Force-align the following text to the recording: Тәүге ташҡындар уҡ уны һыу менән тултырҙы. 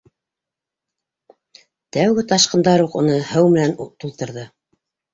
Тәүге 1.97 2.25
ташҡындар 2.33 2.85
уҡ 2.89 2.99
уны 3.05 3.21
һыу 3.31 3.55
менән 3.55 3.81
тултырҙы. 3.87 4.53